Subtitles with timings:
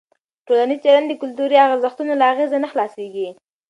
[0.47, 3.27] ټولنیز چلند د کلتوري ارزښتونو له اغېزه نه خلاصېږي.